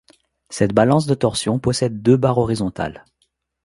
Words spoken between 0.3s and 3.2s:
Cette balance de torsion possède deux barres horizontales.